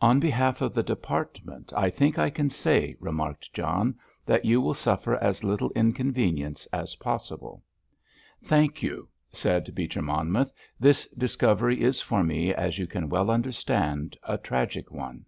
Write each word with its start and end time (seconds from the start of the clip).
"On 0.00 0.20
behalf 0.20 0.60
of 0.62 0.72
the 0.74 0.82
department 0.84 1.72
I 1.76 1.90
think 1.90 2.20
I 2.20 2.30
can 2.30 2.50
say," 2.50 2.94
remarked 3.00 3.52
John, 3.52 3.98
"that 4.24 4.44
you 4.44 4.60
will 4.60 4.74
suffer 4.74 5.16
as 5.16 5.42
little 5.42 5.72
inconvenience 5.74 6.66
as 6.66 6.94
possible." 6.94 7.64
"Thank 8.44 8.80
you," 8.80 9.08
said 9.28 9.74
Beecher 9.74 10.02
Monmouth. 10.02 10.52
"This 10.78 11.06
discovery 11.18 11.82
is 11.82 12.00
for 12.00 12.22
me, 12.22 12.54
as 12.54 12.78
you 12.78 12.86
can 12.86 13.08
well 13.08 13.28
understand, 13.28 14.16
a 14.22 14.38
tragic 14.38 14.92
one." 14.92 15.24